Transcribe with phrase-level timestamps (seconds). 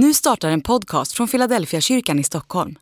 [0.00, 2.78] Nu startar en podcast från Philadelphia kyrkan i Stockholm.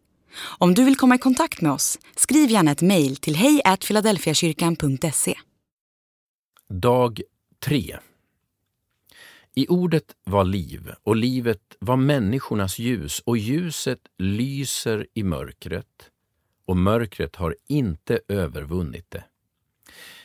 [0.58, 5.34] Om du vill komma i kontakt med oss, skriv gärna ett mejl till hejfiladelfiakyrkan.se.
[6.68, 7.20] Dag
[7.64, 7.98] 3
[9.54, 16.10] I ordet var liv, och livet var människornas ljus, och ljuset lyser i mörkret,
[16.66, 19.24] och mörkret har inte övervunnit det.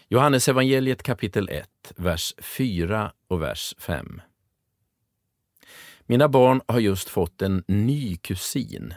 [0.08, 4.22] Johannes evangeliet kapitel 1, vers 4 och vers 5.
[6.12, 8.94] Mina barn har just fått en ny kusin.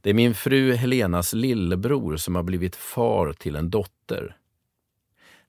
[0.00, 4.36] Det är min fru Helenas lillebror som har blivit far till en dotter.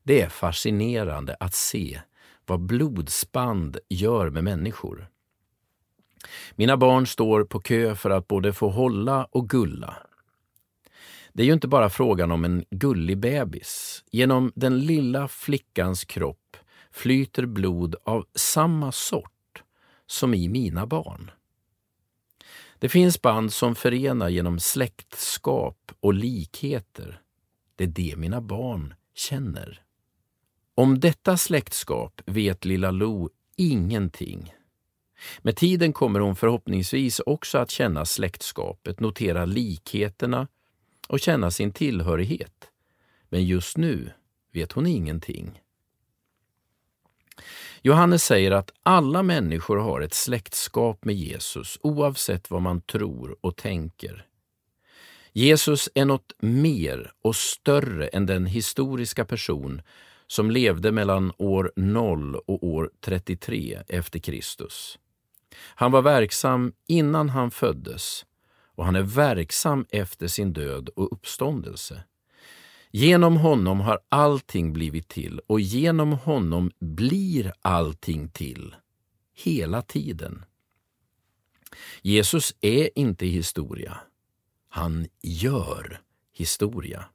[0.04, 2.02] Det är fascinerande att se
[2.46, 5.10] vad blodsband gör med människor.
[6.56, 9.98] Mina barn står på kö för att både få hålla och gulla.
[11.34, 14.04] Det är ju inte bara frågan om en gullig bebis.
[14.12, 16.58] Genom den lilla flickans kropp
[16.92, 19.41] flyter blod av samma sort
[20.12, 21.32] som i mina barn.
[22.80, 27.22] Det finns band som förenar genom släktskap och likheter.
[27.76, 29.84] Det är det mina barn känner.
[30.76, 34.54] Om detta släktskap vet lilla Lo ingenting.
[35.42, 40.48] Med tiden kommer hon förhoppningsvis också att känna släktskapet, notera likheterna
[41.08, 42.70] och känna sin tillhörighet.
[43.30, 44.12] Men just nu
[44.54, 45.62] vet hon ingenting.
[47.84, 53.58] Johannes säger att alla människor har ett släktskap med Jesus oavsett vad man tror och
[53.58, 54.26] tänker.
[55.34, 59.82] Jesus är något mer och större än den historiska person
[60.28, 65.00] som levde mellan år 0 och år 33 efter Kristus.
[65.56, 68.26] Han var verksam innan han föddes
[68.76, 72.04] och han är verksam efter sin död och uppståndelse.
[72.94, 78.76] Genom honom har allting blivit till och genom honom blir allting till,
[79.34, 80.46] hela tiden.
[82.02, 83.98] Jesus är inte historia.
[84.70, 86.02] Han gör
[86.34, 87.06] historia.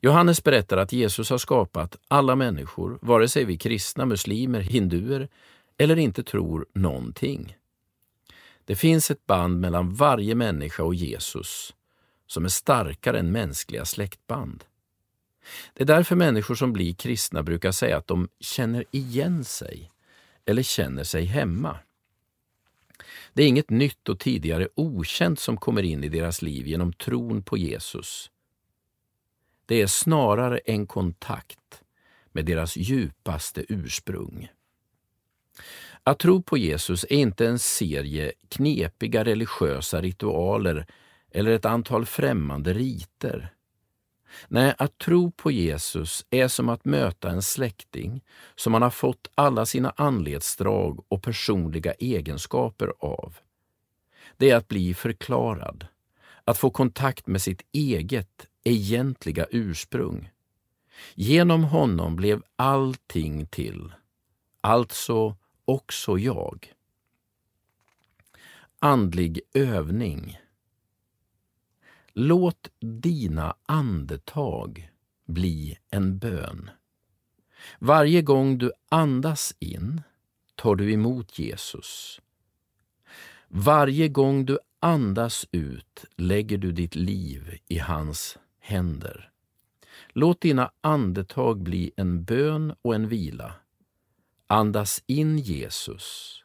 [0.00, 5.28] Johannes berättar att Jesus har skapat alla människor, vare sig vi kristna, muslimer, hinduer
[5.78, 7.56] eller inte tror någonting.
[8.64, 11.74] Det finns ett band mellan varje människa och Jesus
[12.32, 14.64] som är starkare än mänskliga släktband.
[15.74, 19.90] Det är därför människor som blir kristna brukar säga att de känner igen sig
[20.44, 21.78] eller känner sig hemma.
[23.32, 27.42] Det är inget nytt och tidigare okänt som kommer in i deras liv genom tron
[27.42, 28.30] på Jesus.
[29.66, 31.82] Det är snarare en kontakt
[32.32, 34.48] med deras djupaste ursprung.
[36.02, 40.86] Att tro på Jesus är inte en serie knepiga religiösa ritualer
[41.34, 43.54] eller ett antal främmande riter.
[44.48, 49.30] Nej, att tro på Jesus är som att möta en släkting som man har fått
[49.34, 53.34] alla sina anletsdrag och personliga egenskaper av.
[54.36, 55.86] Det är att bli förklarad,
[56.44, 60.30] att få kontakt med sitt eget egentliga ursprung.
[61.14, 63.92] Genom honom blev allting till,
[64.60, 66.72] alltså också jag.
[68.78, 70.38] Andlig övning
[72.14, 74.90] Låt dina andetag
[75.26, 76.70] bli en bön.
[77.78, 80.02] Varje gång du andas in
[80.54, 82.20] tar du emot Jesus.
[83.48, 89.30] Varje gång du andas ut lägger du ditt liv i hans händer.
[90.08, 93.54] Låt dina andetag bli en bön och en vila.
[94.46, 96.38] Andas in Jesus.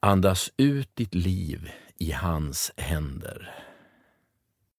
[0.00, 1.70] Andas ut ditt liv
[2.00, 3.69] i hans händer.